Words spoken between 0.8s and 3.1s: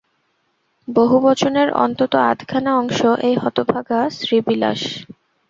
বহুবচনের অন্তত আধখানা অংশ